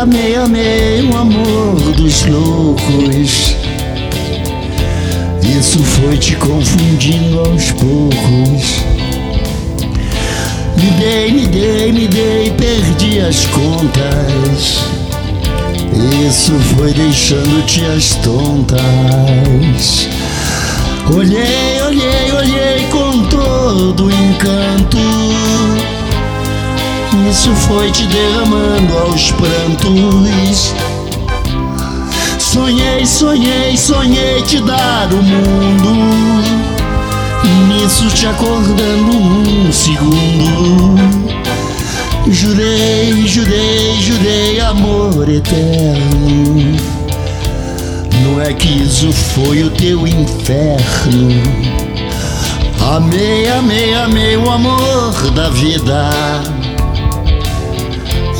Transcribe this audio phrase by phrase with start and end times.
[0.00, 3.54] amei, amei o amor dos loucos.
[5.42, 8.80] Isso foi te confundindo aos poucos.
[10.76, 14.78] Me dei, me dei, me dei, perdi as contas.
[16.26, 20.08] Isso foi deixando-te as tontas.
[21.14, 21.79] Olhei,
[27.30, 30.74] Isso foi te derramando aos prantos.
[32.40, 35.94] Sonhei, sonhei, sonhei te dar o mundo.
[37.68, 40.96] Nisso te acordando um segundo.
[42.26, 46.76] Jurei, jurei, jurei amor eterno.
[48.24, 50.80] Não é que isso foi o teu inferno.
[52.92, 56.10] Amei, amei, amei o amor da vida.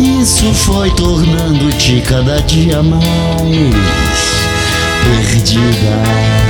[0.00, 3.02] Isso foi tornando-te cada dia mais
[5.04, 6.40] perdida.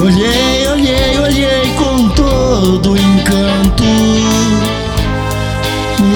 [0.00, 0.55] Olhei,
[2.60, 3.84] todo encanto.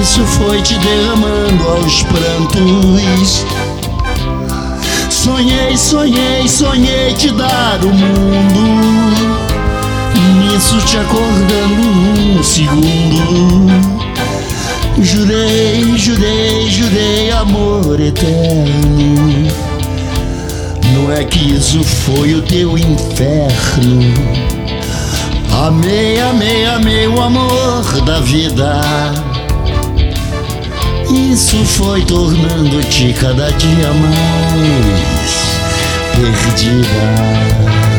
[0.01, 3.45] Isso foi te derramando aos prantos.
[5.09, 9.13] Sonhei, sonhei, sonhei te dar o mundo.
[10.39, 13.67] Nisso te acordando um segundo.
[14.99, 19.47] Jurei, jurei, jurei amor eterno.
[20.95, 24.60] Não é que isso foi o teu inferno.
[25.61, 28.81] Amei, amei, amei o amor da vida.
[31.07, 35.31] Isso foi tornando-te cada dia mais
[36.15, 37.90] perdida.